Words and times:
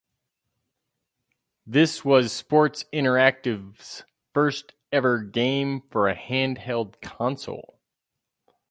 This 1.67 2.03
was 2.03 2.33
Sports 2.33 2.85
Interactive's 2.91 4.03
first 4.33 4.73
ever 4.91 5.19
game 5.21 5.81
for 5.91 6.07
a 6.09 6.15
handheld 6.15 6.99
console. 7.03 7.77